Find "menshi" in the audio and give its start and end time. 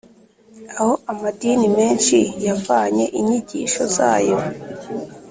1.77-2.17